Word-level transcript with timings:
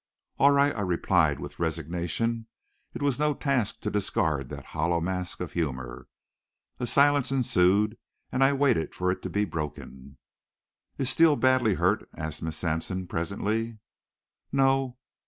"All 0.39 0.49
right," 0.49 0.75
I 0.75 0.81
replied 0.81 1.39
with 1.39 1.59
resignation. 1.59 2.47
It 2.95 3.03
was 3.03 3.19
no 3.19 3.35
task 3.35 3.81
to 3.81 3.91
discard 3.91 4.49
that 4.49 4.65
hollow 4.73 4.99
mask 4.99 5.39
of 5.41 5.51
humor. 5.51 6.07
A 6.79 6.87
silence 6.87 7.31
ensued, 7.31 7.99
and 8.31 8.43
I 8.43 8.51
waited 8.53 8.95
for 8.95 9.11
it 9.11 9.21
to 9.21 9.29
be 9.29 9.45
broken. 9.45 10.17
"Is 10.97 11.11
Steele 11.11 11.35
badly 11.35 11.75
hurt?" 11.75 12.09
asked 12.17 12.41
Miss 12.41 12.57
Sampson 12.57 13.05
presently. 13.05 13.77
"No. 14.51 14.97